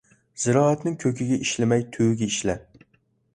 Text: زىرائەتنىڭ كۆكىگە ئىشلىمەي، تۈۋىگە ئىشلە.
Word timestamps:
زىرائەتنىڭ 0.43 0.95
كۆكىگە 1.03 1.37
ئىشلىمەي، 1.43 1.85
تۈۋىگە 1.97 2.31
ئىشلە. 2.35 2.57